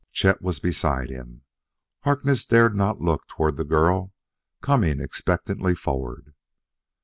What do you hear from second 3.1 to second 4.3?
toward the girl